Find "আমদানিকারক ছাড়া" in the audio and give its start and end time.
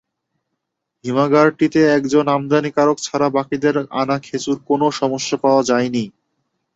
2.27-3.27